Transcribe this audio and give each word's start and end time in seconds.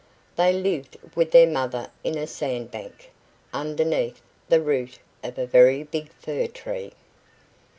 They 0.35 0.51
lived 0.51 0.97
with 1.13 1.29
their 1.29 1.45
Mother 1.45 1.91
in 2.03 2.17
a 2.17 2.25
sandbank, 2.25 3.11
underneath 3.53 4.19
the 4.49 4.59
root 4.59 4.97
of 5.23 5.37
a 5.37 5.45
very 5.45 5.83
big 5.83 6.11
fir 6.13 6.47
tree. 6.47 6.93